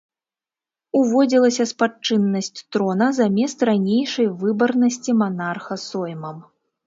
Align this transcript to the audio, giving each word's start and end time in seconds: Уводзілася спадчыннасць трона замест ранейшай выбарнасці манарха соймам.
Уводзілася 0.99 1.63
спадчыннасць 1.71 2.59
трона 2.77 3.09
замест 3.19 3.57
ранейшай 3.71 4.27
выбарнасці 4.45 5.11
манарха 5.23 5.75
соймам. 5.89 6.37